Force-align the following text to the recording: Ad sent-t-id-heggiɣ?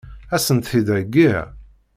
Ad 0.35 0.41
sent-t-id-heggiɣ? 0.45 1.45